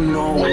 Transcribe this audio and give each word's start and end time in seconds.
don't 0.00 0.12
know. 0.12 0.46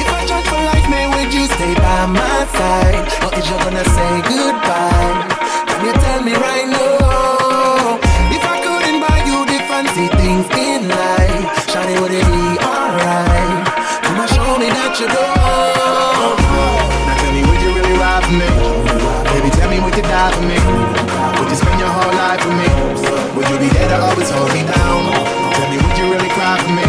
If 0.00 0.08
I 0.08 0.24
judge 0.24 0.46
for 0.48 0.56
life, 0.56 0.88
man, 0.88 1.12
would 1.12 1.28
you 1.34 1.44
stay 1.44 1.74
by 1.74 2.06
my 2.06 2.46
side? 2.56 3.04
Or 3.20 3.30
is 3.36 3.44
you 3.44 3.56
gonna 3.60 3.84
say 3.84 4.12
goodbye? 4.24 5.28
Can 5.68 5.84
you 5.84 5.92
tell 5.92 6.22
me 6.24 6.32
right 6.32 6.68
now? 6.72 8.00
If 8.32 8.42
I 8.44 8.56
couldn't 8.64 9.00
buy 9.04 9.20
you 9.28 9.44
the 9.44 9.58
fancy 9.68 10.08
things 10.16 10.48
in 10.56 10.88
life, 10.88 11.68
Shawty, 11.68 12.00
would 12.00 12.12
it 12.16 12.24
be 12.32 12.56
alright? 12.64 13.60
Come 14.04 14.20
on, 14.20 14.28
show 14.32 14.56
me 14.56 14.68
that 14.72 14.96
you 14.96 15.08
don't. 15.12 16.38
Now 17.04 17.16
tell 17.20 17.32
me, 17.36 17.42
would 17.44 17.60
you 17.60 17.76
really 17.76 17.96
ride 18.00 18.24
for 18.24 18.32
me? 18.40 18.48
Baby, 19.36 19.50
tell 19.52 19.68
me, 19.68 19.84
would 19.84 19.96
you 19.96 20.06
die 20.08 20.32
for 20.32 20.44
me? 20.48 20.56
Would 21.40 21.48
you 21.52 21.56
spend 21.60 21.76
your 21.76 21.92
whole 21.92 22.14
life 22.16 22.40
with 22.40 22.56
me? 22.56 22.68
Would 23.36 23.48
you 23.52 23.58
be 23.60 23.68
there 23.68 23.88
to 23.92 23.96
always 24.00 24.30
hold 24.32 24.48
me 24.56 24.64
down? 24.64 25.12
Tell 25.56 25.68
me, 25.68 25.76
would 25.76 25.96
you 25.98 26.06
really 26.08 26.30
cry 26.32 26.56
for 26.56 26.72
me? 26.72 26.85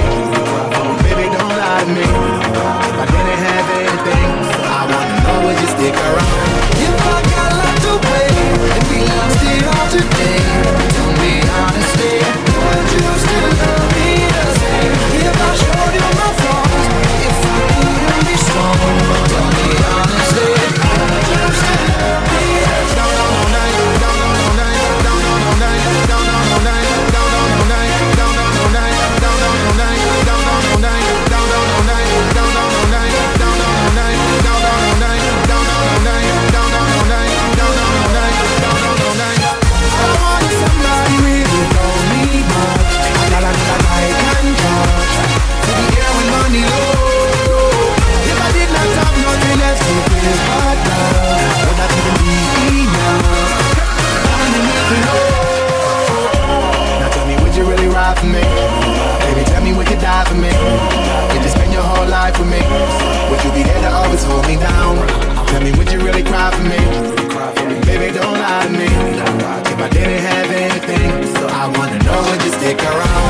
stick 72.67 72.83
around. 72.83 73.26